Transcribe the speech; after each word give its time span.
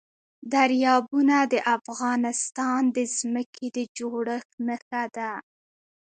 دریابونه 0.53 1.37
د 1.53 1.55
افغانستان 1.77 2.81
د 2.97 2.97
ځمکې 3.17 3.67
د 3.77 3.79
جوړښت 3.97 4.49
نښه 4.67 5.03
ده. 5.15 5.31